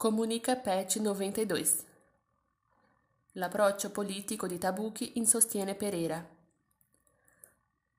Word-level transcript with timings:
Comunica 0.00 0.56
Patch 0.56 0.96
92. 0.96 1.68
L'approccio 3.32 3.90
politico 3.90 4.46
di 4.46 4.56
Tabucchi 4.56 5.18
in 5.18 5.26
Sostiene 5.26 5.74
Pereira. 5.74 6.26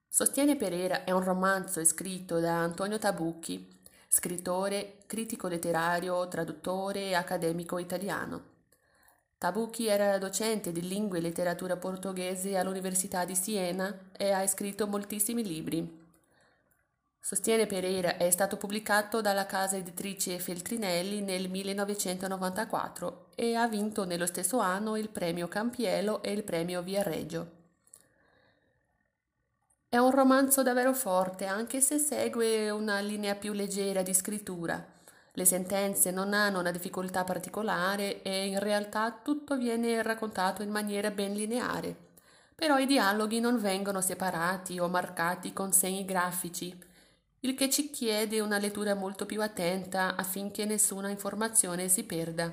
Sostiene 0.08 0.56
Pereira 0.56 1.04
è 1.04 1.12
un 1.12 1.22
romanzo 1.22 1.84
scritto 1.84 2.40
da 2.40 2.60
Antonio 2.60 2.98
Tabucchi, 2.98 3.84
scrittore, 4.08 5.04
critico 5.06 5.46
letterario, 5.46 6.26
traduttore 6.26 7.02
e 7.02 7.14
accademico 7.14 7.78
italiano. 7.78 8.46
Tabucchi 9.38 9.86
era 9.86 10.18
docente 10.18 10.72
di 10.72 10.80
lingue 10.80 11.18
e 11.18 11.20
letteratura 11.20 11.76
portoghese 11.76 12.58
all'Università 12.58 13.24
di 13.24 13.36
Siena 13.36 14.10
e 14.10 14.32
ha 14.32 14.44
scritto 14.48 14.88
moltissimi 14.88 15.44
libri. 15.44 16.01
Sostiene 17.24 17.66
Pereira 17.66 18.16
è 18.16 18.28
stato 18.30 18.56
pubblicato 18.56 19.20
dalla 19.20 19.46
casa 19.46 19.76
editrice 19.76 20.40
Feltrinelli 20.40 21.20
nel 21.20 21.48
1994 21.48 23.28
e 23.36 23.54
ha 23.54 23.68
vinto 23.68 24.04
nello 24.04 24.26
stesso 24.26 24.58
anno 24.58 24.96
il 24.96 25.08
premio 25.08 25.46
Campiello 25.46 26.20
e 26.20 26.32
il 26.32 26.42
premio 26.42 26.82
Viareggio. 26.82 27.50
È 29.88 29.96
un 29.98 30.10
romanzo 30.10 30.64
davvero 30.64 30.92
forte, 30.92 31.46
anche 31.46 31.80
se 31.80 31.98
segue 31.98 32.70
una 32.70 32.98
linea 32.98 33.36
più 33.36 33.52
leggera 33.52 34.02
di 34.02 34.14
scrittura. 34.14 34.84
Le 35.30 35.44
sentenze 35.44 36.10
non 36.10 36.34
hanno 36.34 36.58
una 36.58 36.72
difficoltà 36.72 37.22
particolare 37.22 38.22
e 38.22 38.46
in 38.46 38.58
realtà 38.58 39.20
tutto 39.22 39.56
viene 39.56 40.02
raccontato 40.02 40.64
in 40.64 40.70
maniera 40.70 41.12
ben 41.12 41.34
lineare. 41.34 41.96
Però 42.52 42.78
i 42.78 42.86
dialoghi 42.86 43.38
non 43.38 43.60
vengono 43.60 44.00
separati 44.00 44.80
o 44.80 44.88
marcati 44.88 45.52
con 45.52 45.72
segni 45.72 46.04
grafici 46.04 46.90
il 47.44 47.54
che 47.54 47.68
ci 47.68 47.90
chiede 47.90 48.38
una 48.38 48.58
lettura 48.58 48.94
molto 48.94 49.26
più 49.26 49.42
attenta 49.42 50.14
affinché 50.14 50.64
nessuna 50.64 51.08
informazione 51.08 51.88
si 51.88 52.04
perda. 52.04 52.52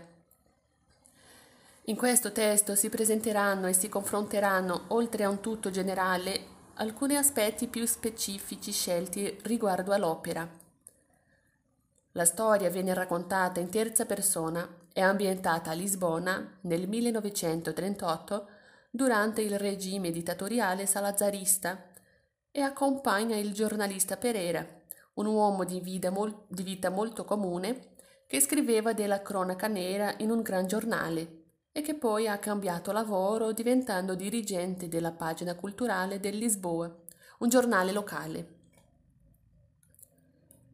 In 1.83 1.95
questo 1.95 2.31
testo 2.31 2.73
si 2.73 2.89
presenteranno 2.89 3.67
e 3.67 3.73
si 3.73 3.87
confronteranno, 3.87 4.85
oltre 4.87 5.23
a 5.23 5.29
un 5.29 5.41
tutto 5.41 5.69
generale, 5.69 6.57
alcuni 6.75 7.17
aspetti 7.17 7.67
più 7.67 7.85
specifici 7.85 8.71
scelti 8.71 9.37
riguardo 9.43 9.91
all'opera. 9.91 10.47
La 12.13 12.25
storia 12.25 12.69
viene 12.69 12.93
raccontata 12.95 13.59
in 13.59 13.69
terza 13.69 14.07
persona, 14.07 14.67
è 14.91 15.01
ambientata 15.01 15.69
a 15.69 15.73
Lisbona 15.73 16.57
nel 16.61 16.87
1938 16.87 18.47
durante 18.89 19.41
il 19.41 19.59
regime 19.59 20.09
dittatoriale 20.09 20.87
salazarista 20.87 21.85
e 22.51 22.61
accompagna 22.61 23.35
il 23.35 23.53
giornalista 23.53 24.17
Pereira, 24.17 24.78
un 25.19 25.25
uomo 25.25 25.65
di 25.65 25.81
vita, 25.81 26.09
mol- 26.09 26.45
di 26.47 26.63
vita 26.63 26.89
molto 26.89 27.25
comune 27.25 27.95
che 28.25 28.39
scriveva 28.39 28.93
della 28.93 29.21
cronaca 29.21 29.67
nera 29.67 30.13
in 30.19 30.31
un 30.31 30.41
gran 30.41 30.65
giornale 30.65 31.37
e 31.71 31.81
che 31.81 31.95
poi 31.95 32.27
ha 32.27 32.37
cambiato 32.37 32.91
lavoro 32.91 33.51
diventando 33.51 34.15
dirigente 34.15 34.87
della 34.87 35.11
pagina 35.11 35.55
culturale 35.55 36.19
del 36.19 36.37
Lisboa, 36.37 36.93
un 37.39 37.49
giornale 37.49 37.91
locale. 37.91 38.57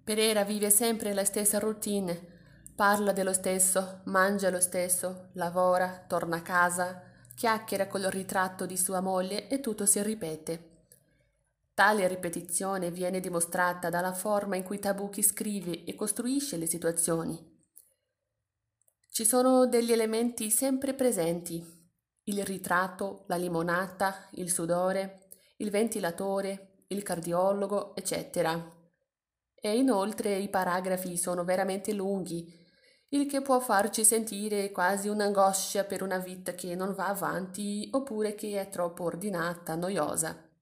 Pereira 0.04 0.44
vive 0.44 0.70
sempre 0.70 1.14
la 1.14 1.26
stessa 1.26 1.58
routine, 1.58 2.34
parla 2.76 3.12
dello 3.12 3.34
stesso, 3.34 4.02
mangia 4.06 4.50
lo 4.52 4.60
stesso, 4.60 5.30
lavora, 5.34 6.04
torna 6.08 6.38
a 6.38 6.42
casa, 6.42 7.02
chiacchiera 7.34 7.88
col 7.88 8.04
ritratto 8.04 8.66
di 8.68 8.78
sua 8.78 9.02
moglie 9.02 9.48
e 9.48 9.60
tutto 9.60 9.86
si 9.86 10.02
ripete. 10.04 10.75
Tale 11.76 12.08
ripetizione 12.08 12.90
viene 12.90 13.20
dimostrata 13.20 13.90
dalla 13.90 14.14
forma 14.14 14.56
in 14.56 14.64
cui 14.64 14.80
Tabucchi 14.80 15.22
scrive 15.22 15.84
e 15.84 15.94
costruisce 15.94 16.56
le 16.56 16.68
situazioni. 16.68 17.38
Ci 19.10 19.26
sono 19.26 19.68
degli 19.68 19.92
elementi 19.92 20.50
sempre 20.50 20.94
presenti, 20.94 21.62
il 22.28 22.46
ritratto, 22.46 23.26
la 23.28 23.36
limonata, 23.36 24.30
il 24.36 24.50
sudore, 24.50 25.28
il 25.58 25.70
ventilatore, 25.70 26.86
il 26.88 27.04
cardiologo, 27.04 27.94
eccetera. 27.98 28.74
E 29.54 29.78
inoltre 29.78 30.38
i 30.38 30.48
paragrafi 30.48 31.18
sono 31.18 31.44
veramente 31.44 31.92
lunghi, 31.92 32.58
il 33.10 33.28
che 33.28 33.42
può 33.42 33.60
farci 33.60 34.06
sentire 34.06 34.72
quasi 34.72 35.10
un'angoscia 35.10 35.84
per 35.84 36.04
una 36.04 36.20
vita 36.20 36.54
che 36.54 36.74
non 36.74 36.94
va 36.94 37.08
avanti 37.08 37.90
oppure 37.92 38.34
che 38.34 38.62
è 38.62 38.70
troppo 38.70 39.04
ordinata, 39.04 39.76
noiosa. 39.76 40.55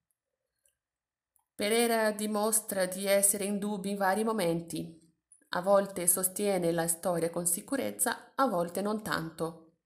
Pereira 1.63 2.11
dimostra 2.11 2.85
di 2.87 3.05
essere 3.05 3.45
in 3.45 3.57
dubbio 3.57 3.89
in 3.89 3.95
vari 3.95 4.25
momenti. 4.25 4.99
A 5.51 5.61
volte 5.61 6.07
sostiene 6.07 6.73
la 6.73 6.89
storia 6.89 7.29
con 7.29 7.45
sicurezza, 7.45 8.33
a 8.35 8.47
volte 8.47 8.81
non 8.81 9.01
tanto. 9.01 9.77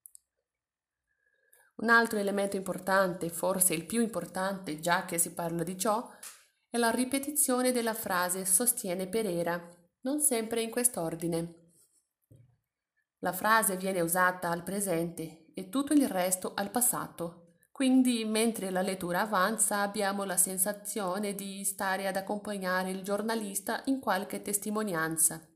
Un 1.75 1.89
altro 1.89 2.17
elemento 2.17 2.55
importante, 2.55 3.29
forse 3.29 3.75
il 3.75 3.85
più 3.85 4.01
importante 4.01 4.79
già 4.79 5.05
che 5.05 5.19
si 5.19 5.35
parla 5.35 5.61
di 5.61 5.77
ciò, 5.77 6.09
è 6.67 6.77
la 6.77 6.89
ripetizione 6.89 7.71
della 7.71 7.94
frase 7.94 8.44
sostiene 8.44 9.07
Pereira, 9.07 9.63
non 10.01 10.19
sempre 10.19 10.63
in 10.63 10.71
quest'ordine. 10.71 11.73
La 13.19 13.33
frase 13.33 13.77
viene 13.77 14.01
usata 14.01 14.49
al 14.49 14.63
presente 14.63 15.51
e 15.53 15.69
tutto 15.69 15.94
il 15.94 16.07
resto 16.07 16.53
al 16.55 16.71
passato. 16.71 17.47
Quindi 17.77 18.25
mentre 18.25 18.71
la 18.71 18.81
lettura 18.81 19.21
avanza 19.21 19.81
abbiamo 19.81 20.23
la 20.23 20.35
sensazione 20.35 21.35
di 21.35 21.63
stare 21.63 22.07
ad 22.07 22.15
accompagnare 22.15 22.89
il 22.89 23.03
giornalista 23.03 23.83
in 23.85 23.99
qualche 23.99 24.41
testimonianza. 24.41 25.47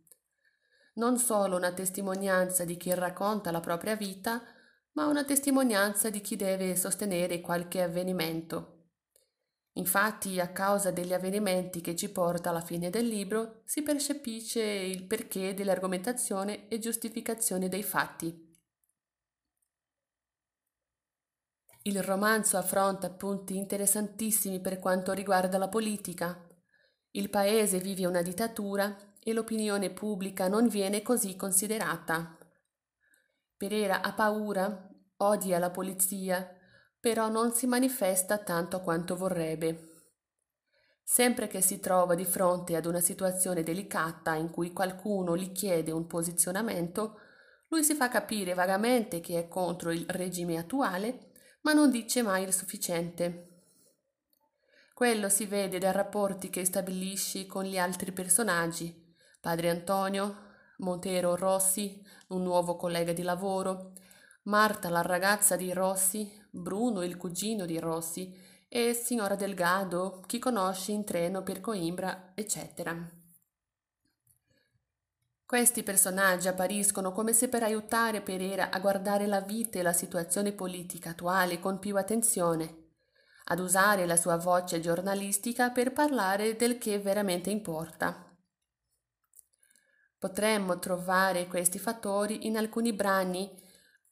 Non 0.97 1.17
solo 1.17 1.55
una 1.55 1.73
testimonianza 1.73 2.63
di 2.63 2.77
chi 2.77 2.93
racconta 2.93 3.49
la 3.49 3.59
propria 3.59 3.95
vita, 3.95 4.39
ma 4.91 5.07
una 5.07 5.23
testimonianza 5.23 6.11
di 6.11 6.21
chi 6.21 6.35
deve 6.35 6.75
sostenere 6.75 7.41
qualche 7.41 7.81
avvenimento. 7.81 8.89
Infatti, 9.73 10.39
a 10.39 10.51
causa 10.51 10.91
degli 10.91 11.13
avvenimenti 11.13 11.81
che 11.81 11.95
ci 11.95 12.11
porta 12.11 12.51
alla 12.51 12.61
fine 12.61 12.91
del 12.91 13.07
libro, 13.07 13.63
si 13.65 13.81
percepisce 13.81 14.61
il 14.61 15.07
perché 15.07 15.55
dell'argomentazione 15.55 16.67
e 16.67 16.77
giustificazione 16.77 17.67
dei 17.67 17.81
fatti. 17.81 18.50
Il 21.83 22.03
romanzo 22.03 22.57
affronta 22.57 23.09
punti 23.09 23.57
interessantissimi 23.57 24.59
per 24.59 24.77
quanto 24.77 25.13
riguarda 25.13 25.57
la 25.57 25.67
politica. 25.67 26.47
Il 27.09 27.31
paese 27.31 27.79
vive 27.79 28.05
una 28.05 28.21
dittatura 28.21 28.95
e 29.19 29.33
l'opinione 29.33 29.89
pubblica 29.89 30.47
non 30.47 30.67
viene 30.67 31.01
così 31.01 31.35
considerata. 31.35 32.37
Pereira 33.57 34.03
ha 34.03 34.13
paura, 34.13 34.89
odia 35.17 35.57
la 35.57 35.71
polizia, 35.71 36.55
però 36.99 37.29
non 37.29 37.51
si 37.51 37.65
manifesta 37.65 38.37
tanto 38.37 38.81
quanto 38.81 39.15
vorrebbe. 39.15 39.89
Sempre 41.03 41.47
che 41.47 41.61
si 41.61 41.79
trova 41.79 42.13
di 42.13 42.25
fronte 42.25 42.75
ad 42.75 42.85
una 42.85 42.99
situazione 42.99 43.63
delicata 43.63 44.35
in 44.35 44.51
cui 44.51 44.71
qualcuno 44.71 45.35
gli 45.35 45.51
chiede 45.51 45.89
un 45.89 46.05
posizionamento, 46.05 47.17
lui 47.69 47.83
si 47.83 47.95
fa 47.95 48.07
capire 48.07 48.53
vagamente 48.53 49.19
che 49.19 49.39
è 49.39 49.47
contro 49.47 49.91
il 49.91 50.05
regime 50.07 50.57
attuale 50.59 51.29
ma 51.61 51.73
non 51.73 51.89
dice 51.89 52.21
mai 52.21 52.43
il 52.43 52.53
sufficiente. 52.53 53.47
Quello 54.93 55.29
si 55.29 55.45
vede 55.45 55.79
dai 55.79 55.91
rapporti 55.91 56.49
che 56.49 56.65
stabilisci 56.65 57.45
con 57.45 57.63
gli 57.63 57.77
altri 57.77 58.11
personaggi, 58.11 59.15
padre 59.39 59.69
Antonio, 59.69 60.49
Montero 60.77 61.35
Rossi, 61.35 62.03
un 62.27 62.43
nuovo 62.43 62.75
collega 62.75 63.13
di 63.13 63.23
lavoro, 63.23 63.93
Marta 64.43 64.89
la 64.89 65.01
ragazza 65.01 65.55
di 65.55 65.71
Rossi, 65.71 66.31
Bruno 66.49 67.03
il 67.03 67.15
cugino 67.15 67.65
di 67.65 67.77
Rossi 67.79 68.35
e 68.67 68.93
signora 68.93 69.35
Delgado, 69.35 70.23
chi 70.25 70.39
conosce 70.39 70.91
in 70.91 71.03
treno 71.03 71.43
per 71.43 71.61
Coimbra, 71.61 72.31
eccetera. 72.33 73.20
Questi 75.51 75.83
personaggi 75.83 76.47
appariscono 76.47 77.11
come 77.11 77.33
se 77.33 77.49
per 77.49 77.61
aiutare 77.61 78.21
Pereira 78.21 78.69
a 78.69 78.79
guardare 78.79 79.27
la 79.27 79.41
vita 79.41 79.79
e 79.79 79.81
la 79.81 79.91
situazione 79.91 80.53
politica 80.53 81.09
attuale 81.09 81.59
con 81.59 81.77
più 81.77 81.97
attenzione, 81.97 82.91
ad 83.47 83.59
usare 83.59 84.05
la 84.05 84.15
sua 84.15 84.37
voce 84.37 84.79
giornalistica 84.79 85.69
per 85.69 85.91
parlare 85.91 86.55
del 86.55 86.77
che 86.77 86.99
veramente 86.99 87.49
importa. 87.49 88.33
Potremmo 90.17 90.79
trovare 90.79 91.47
questi 91.47 91.79
fattori 91.79 92.47
in 92.47 92.55
alcuni 92.55 92.93
brani, 92.93 93.51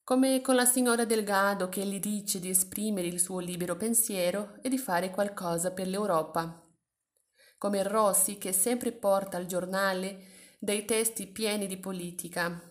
come 0.04 0.42
con 0.42 0.56
la 0.56 0.66
signora 0.66 1.06
Delgado 1.06 1.70
che 1.70 1.86
gli 1.86 2.02
dice 2.02 2.42
di 2.42 2.50
esprimere 2.50 3.08
il 3.08 3.22
suo 3.22 3.40
libero 3.40 3.78
pensiero 3.78 4.58
e 4.62 4.68
di 4.68 4.78
fare 4.78 5.10
qualcosa 5.10 5.72
per 5.72 5.88
l'Europa, 5.88 6.68
come 7.58 7.82
Rossi 7.84 8.38
che 8.38 8.52
sempre 8.52 8.92
porta 8.92 9.38
al 9.38 9.46
giornale 9.46 10.36
dei 10.60 10.86
testi 10.86 11.26
pieni 11.26 11.66
di 11.66 11.78
politica, 11.78 12.62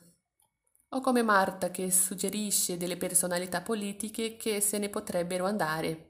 o 0.90 1.00
come 1.00 1.23
Marta 1.23 1.73
che 1.73 1.90
suggerisce 1.90 2.76
delle 2.76 2.96
personalità 2.96 3.62
politiche 3.62 4.37
che 4.37 4.61
se 4.61 4.79
ne 4.79 4.88
potrebbero 4.88 5.46
andare. 5.46 6.06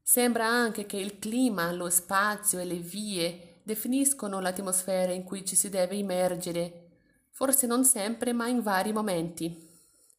Sembra 0.00 0.46
anche 0.46 0.86
che 0.86 0.96
il 0.96 1.18
clima, 1.18 1.70
lo 1.72 1.90
spazio 1.90 2.58
e 2.58 2.64
le 2.64 2.78
vie 2.78 3.60
definiscono 3.62 4.40
l'atmosfera 4.40 5.12
in 5.12 5.24
cui 5.24 5.44
ci 5.44 5.56
si 5.56 5.68
deve 5.68 5.96
immergere, 5.96 6.82
Forse 7.34 7.66
non 7.66 7.84
sempre, 7.84 8.32
ma 8.32 8.46
in 8.46 8.60
vari 8.60 8.92
momenti. 8.92 9.68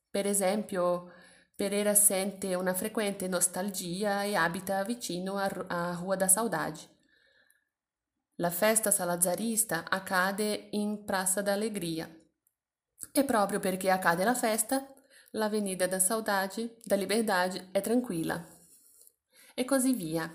Per 0.09 0.25
esempio, 0.25 1.11
Pereira 1.55 1.93
sente 1.93 2.55
una 2.55 2.73
frequente 2.73 3.27
nostalgia 3.27 4.23
e 4.23 4.35
abita 4.35 4.83
vicino 4.83 5.37
a 5.37 5.95
Rua 5.95 6.15
da 6.15 6.27
Saudade. 6.27 6.79
La 8.37 8.49
festa 8.49 8.89
salazarista 8.89 9.87
accade 9.87 10.69
in 10.71 11.03
Praça 11.05 11.41
da 11.41 11.53
Alegria. 11.53 12.09
E 13.11 13.23
proprio 13.25 13.59
perché 13.59 13.91
accade 13.91 14.23
la 14.23 14.33
festa, 14.33 14.91
l'Avenida 15.31 15.85
da 15.85 15.99
Saudade, 15.99 16.77
da 16.83 16.95
Liberdade 16.95 17.67
è 17.71 17.79
tranquilla. 17.81 18.43
E 19.53 19.65
così 19.65 19.93
via. 19.93 20.33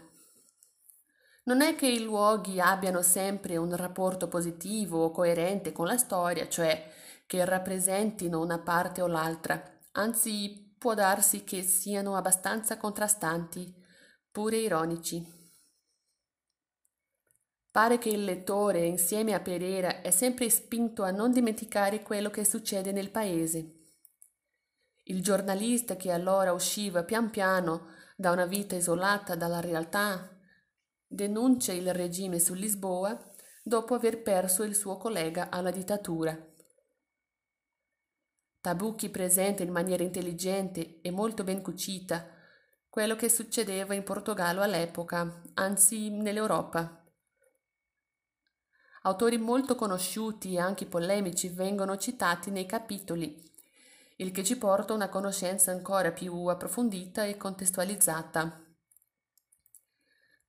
Non 1.45 1.61
è 1.61 1.75
che 1.75 1.89
i 1.89 2.03
luoghi 2.05 2.61
abbiano 2.61 3.03
sempre 3.03 3.57
un 3.57 3.75
rapporto 3.75 4.29
positivo 4.29 5.03
o 5.03 5.11
coerente 5.11 5.73
con 5.73 5.87
la 5.87 5.97
storia, 5.97 6.49
cioè 6.49 6.89
che 7.27 7.45
rappresentino 7.45 8.41
una 8.41 8.61
parte 8.61 9.03
o 9.03 9.09
l'altra, 9.09 9.61
anzi 9.93 10.75
può 10.79 10.95
darsi 10.95 11.43
che 11.43 11.63
siano 11.63 12.15
abbastanza 12.15 12.77
contrastanti, 12.77 13.75
pure 14.31 14.59
ironici. 14.59 15.38
Pare 17.79 17.99
che 17.99 18.09
il 18.09 18.25
lettore, 18.25 18.85
insieme 18.87 19.35
a 19.35 19.41
Pereira, 19.41 20.01
è 20.01 20.11
sempre 20.11 20.51
spinto 20.51 21.05
a 21.05 21.13
non 21.13 21.31
dimenticare 21.31 22.03
quello 22.03 22.29
che 22.29 22.45
succede 22.45 22.91
nel 22.91 23.13
paese. 23.13 23.85
Il 25.05 25.23
giornalista 25.23 25.95
che 25.95 26.11
allora 26.11 26.51
usciva 26.53 27.05
pian 27.05 27.31
piano 27.31 27.91
da 28.17 28.33
una 28.33 28.47
vita 28.47 28.75
isolata 28.75 29.37
dalla 29.37 29.61
realtà 29.61 30.29
denuncia 31.07 31.73
il 31.73 31.95
regime 31.95 32.41
su 32.41 32.53
Lisboa 32.55 33.17
dopo 33.63 33.95
aver 33.95 34.23
perso 34.23 34.65
il 34.65 34.75
suo 34.75 34.97
collega 34.97 35.49
alla 35.49 35.71
dittatura. 35.71 36.37
Tabucchi 38.61 39.09
presenta 39.09 39.63
in 39.63 39.71
maniera 39.71 40.03
intelligente 40.03 41.01
e 41.01 41.13
molto 41.13 41.45
ben 41.45 41.63
cucita 41.63 42.27
quello 42.89 43.15
che 43.15 43.29
succedeva 43.29 43.95
in 43.95 44.03
Portogallo 44.03 44.63
all'epoca, 44.63 45.43
anzi 45.55 46.11
nell'Europa. 46.11 46.98
Autori 49.09 49.39
molto 49.39 49.75
conosciuti 49.75 50.53
e 50.53 50.59
anche 50.59 50.85
polemici 50.85 51.49
vengono 51.49 51.97
citati 51.97 52.51
nei 52.51 52.67
capitoli, 52.67 53.43
il 54.17 54.31
che 54.33 54.45
ci 54.45 54.59
porta 54.59 54.93
a 54.93 54.97
una 54.97 55.09
conoscenza 55.09 55.71
ancora 55.71 56.13
più 56.13 56.45
approfondita 56.45 57.25
e 57.25 57.39
contestualizzata. 57.39 58.63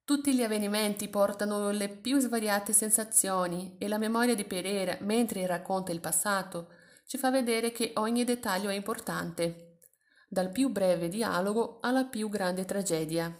Tutti 0.04 0.36
gli 0.36 0.44
avvenimenti 0.44 1.08
portano 1.08 1.70
le 1.70 1.88
più 1.88 2.20
svariate 2.20 2.74
sensazioni 2.74 3.78
e 3.78 3.88
la 3.88 3.98
memoria 3.98 4.36
di 4.36 4.44
Pereira, 4.44 4.98
mentre 5.04 5.48
racconta 5.48 5.94
il 5.94 6.02
passato, 6.02 6.68
ci 7.08 7.18
fa 7.18 7.32
vedere 7.32 7.72
che 7.72 7.94
ogni 7.96 8.26
dettaglio 8.26 8.68
è 8.70 8.74
importante, 8.74 9.80
dal 10.28 10.52
più 10.52 10.68
breve 10.68 11.08
dialogo 11.08 11.78
alla 11.80 12.04
più 12.04 12.28
grande 12.28 12.66
tragedia. 12.66 13.34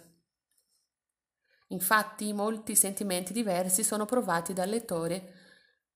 Infatti 1.70 2.32
molti 2.32 2.74
sentimenti 2.74 3.32
diversi 3.32 3.84
sono 3.84 4.04
provati 4.04 4.52
dal 4.52 4.68
lettore, 4.68 5.34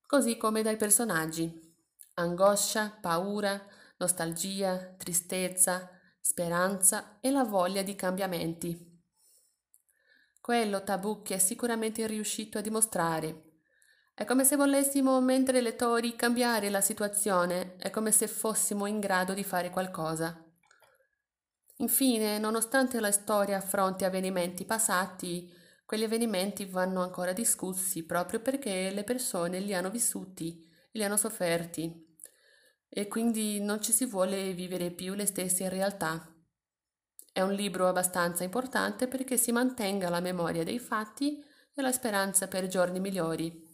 così 0.06 0.36
come 0.36 0.62
dai 0.62 0.76
personaggi. 0.76 1.74
Angoscia, 2.14 2.96
paura, 3.00 3.60
nostalgia, 3.96 4.94
tristezza, 4.96 5.90
speranza 6.20 7.18
e 7.20 7.30
la 7.30 7.42
voglia 7.42 7.82
di 7.82 7.96
cambiamenti. 7.96 9.02
Quello 10.40 10.84
Tabucchi 10.84 11.32
è 11.32 11.38
sicuramente 11.38 12.06
riuscito 12.06 12.58
a 12.58 12.60
dimostrare. 12.60 13.52
È 14.14 14.24
come 14.24 14.44
se 14.44 14.54
volessimo, 14.54 15.20
mentre 15.20 15.60
lettori, 15.60 16.14
cambiare 16.14 16.70
la 16.70 16.80
situazione, 16.80 17.74
è 17.78 17.90
come 17.90 18.12
se 18.12 18.28
fossimo 18.28 18.86
in 18.86 19.00
grado 19.00 19.34
di 19.34 19.42
fare 19.42 19.70
qualcosa. 19.70 20.40
Infine, 21.78 22.38
nonostante 22.38 23.00
la 23.00 23.10
storia 23.10 23.56
affronti 23.56 24.04
avvenimenti 24.04 24.64
passati, 24.64 25.62
quegli 25.84 26.04
avvenimenti 26.04 26.64
vanno 26.64 27.02
ancora 27.02 27.32
discussi 27.32 28.04
proprio 28.04 28.40
perché 28.40 28.90
le 28.90 29.04
persone 29.04 29.60
li 29.60 29.74
hanno 29.74 29.90
vissuti, 29.90 30.68
li 30.92 31.04
hanno 31.04 31.16
sofferti 31.16 32.16
e 32.88 33.08
quindi 33.08 33.60
non 33.60 33.82
ci 33.82 33.92
si 33.92 34.06
vuole 34.06 34.52
vivere 34.52 34.90
più 34.90 35.14
le 35.14 35.26
stesse 35.26 35.68
realtà. 35.68 36.32
È 37.32 37.40
un 37.40 37.52
libro 37.52 37.88
abbastanza 37.88 38.44
importante 38.44 39.08
perché 39.08 39.36
si 39.36 39.52
mantenga 39.52 40.08
la 40.08 40.20
memoria 40.20 40.64
dei 40.64 40.78
fatti 40.78 41.42
e 41.74 41.82
la 41.82 41.92
speranza 41.92 42.46
per 42.46 42.68
giorni 42.68 43.00
migliori. 43.00 43.72